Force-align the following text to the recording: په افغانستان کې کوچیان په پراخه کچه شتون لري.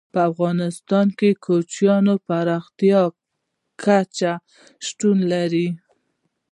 په 0.13 0.19
افغانستان 0.31 1.07
کې 1.19 1.29
کوچیان 1.45 2.05
په 2.15 2.17
پراخه 2.27 3.05
کچه 3.83 4.33
شتون 4.85 5.17
لري. 5.31 5.67